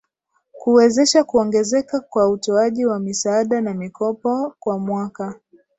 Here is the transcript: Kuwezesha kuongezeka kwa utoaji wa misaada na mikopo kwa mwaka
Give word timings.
Kuwezesha 0.51 1.23
kuongezeka 1.23 1.99
kwa 1.99 2.29
utoaji 2.29 2.85
wa 2.85 2.99
misaada 2.99 3.61
na 3.61 3.73
mikopo 3.73 4.53
kwa 4.59 4.79
mwaka 4.79 5.39